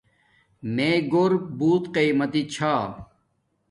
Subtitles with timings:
[0.75, 2.73] میں گھور بوت قیمتی چھا